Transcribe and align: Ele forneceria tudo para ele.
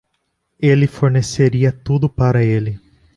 Ele 0.59 0.87
forneceria 0.87 1.71
tudo 1.71 2.09
para 2.09 2.43
ele. 2.43 2.79